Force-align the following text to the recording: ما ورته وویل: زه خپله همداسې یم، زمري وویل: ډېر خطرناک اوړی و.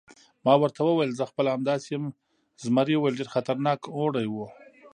ما 0.45 0.53
ورته 0.61 0.81
وویل: 0.83 1.17
زه 1.19 1.23
خپله 1.31 1.49
همداسې 1.55 1.87
یم، 1.93 2.05
زمري 2.63 2.95
وویل: 2.95 3.17
ډېر 3.19 3.29
خطرناک 3.35 3.79
اوړی 3.95 4.27
و. 4.29 4.35